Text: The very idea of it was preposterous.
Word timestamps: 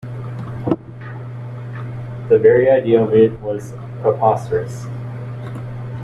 The 2.29 2.39
very 2.39 2.71
idea 2.71 3.03
of 3.03 3.13
it 3.13 3.39
was 3.39 3.73
preposterous. 4.01 4.87